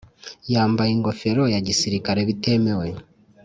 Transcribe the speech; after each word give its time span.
yambaye 0.53 0.91
ingofero 0.93 1.43
yagisirikare 1.55 2.19
bitemewe 2.29 2.87